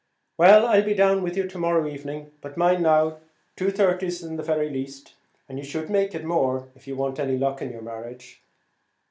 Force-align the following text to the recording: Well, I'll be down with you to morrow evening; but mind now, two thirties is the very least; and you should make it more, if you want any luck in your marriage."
Well, 0.35 0.65
I'll 0.65 0.81
be 0.83 0.95
down 0.95 1.21
with 1.21 1.37
you 1.37 1.45
to 1.47 1.57
morrow 1.59 1.87
evening; 1.87 2.31
but 2.41 2.57
mind 2.57 2.81
now, 2.81 3.19
two 3.55 3.69
thirties 3.69 4.23
is 4.23 4.35
the 4.35 4.41
very 4.41 4.67
least; 4.67 5.13
and 5.47 5.59
you 5.59 5.63
should 5.63 5.91
make 5.91 6.15
it 6.15 6.25
more, 6.25 6.69
if 6.75 6.87
you 6.87 6.95
want 6.95 7.19
any 7.19 7.37
luck 7.37 7.61
in 7.61 7.71
your 7.71 7.83
marriage." 7.83 8.41